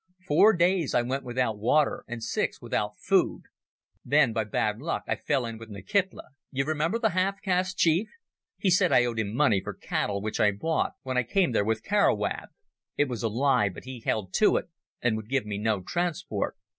Four 0.27 0.53
days 0.53 0.95
I 0.95 1.03
went 1.03 1.23
without 1.23 1.59
water, 1.59 2.03
and 2.07 2.23
six 2.23 2.59
without 2.59 2.99
food. 2.99 3.43
Then 4.03 4.33
by 4.33 4.45
bad 4.45 4.79
luck 4.79 5.03
I 5.07 5.15
fell 5.15 5.45
in 5.45 5.59
with 5.59 5.69
"Nkitla—you 5.69 6.65
remember, 6.65 6.97
the 6.97 7.11
half 7.11 7.39
caste 7.43 7.77
chief. 7.77 8.09
He 8.57 8.71
said 8.71 8.91
I 8.91 9.05
owed 9.05 9.19
him 9.19 9.31
money 9.35 9.61
for 9.61 9.75
cattle 9.75 10.19
which 10.19 10.39
I 10.39 10.53
bought 10.53 10.93
when 11.03 11.17
I 11.17 11.21
came 11.23 11.51
there 11.51 11.63
with 11.65 11.83
Carowab. 11.83 12.49
It 12.97 13.09
was 13.09 13.21
a 13.21 13.29
lie, 13.29 13.69
but 13.69 13.83
he 13.83 13.99
held 13.99 14.33
to 14.37 14.57
it, 14.57 14.69
and 15.03 15.15
would 15.17 15.29
give 15.29 15.45
me 15.45 15.59
no 15.59 15.83
transport. 15.83 16.57